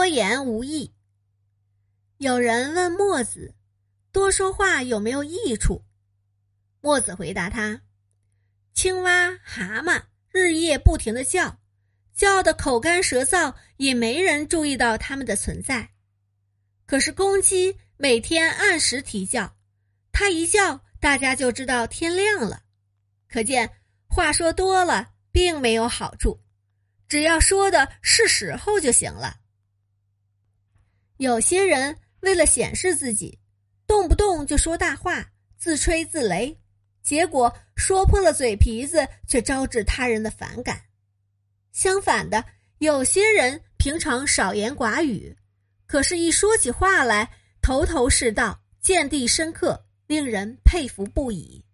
[0.00, 0.94] 多言无益。
[2.16, 3.54] 有人问墨子
[4.10, 5.84] ：“多说话有没有益处？”
[6.80, 7.82] 墨子回答他
[8.72, 11.60] ：“青蛙、蛤蟆日夜不停的叫，
[12.14, 15.90] 叫的口干舌燥，也没人注意到它们的存在。
[16.86, 19.54] 可是公鸡每天按时啼叫，
[20.12, 22.62] 它一叫，大家就知道天亮了。
[23.28, 23.70] 可见
[24.08, 26.40] 话说多了并没有好处，
[27.06, 29.36] 只要说的是时候就行了。
[31.20, 33.38] 有些人。”为了显示自己，
[33.86, 35.24] 动不动就说大话，
[35.56, 36.54] 自吹自擂，
[37.02, 40.82] 结果说破了嘴皮子，却招致他人的反感。
[41.72, 42.44] 相反的，
[42.76, 45.34] 有些人平常少言寡语，
[45.86, 47.30] 可是，一说起话来，
[47.62, 51.64] 头头是道，见地深刻，令人佩服不已。